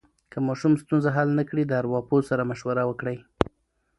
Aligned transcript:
که 0.31 0.37
ماشوم 0.47 0.73
ستونزه 0.81 1.09
حل 1.15 1.29
نه 1.39 1.43
کړي، 1.49 1.63
د 1.65 1.71
ارواپوه 1.81 2.19
سره 2.29 2.43
مشوره 2.49 2.83
وکړئ. 2.87 3.17